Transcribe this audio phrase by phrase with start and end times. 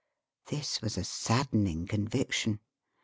[0.47, 2.59] This was a saddening conviction.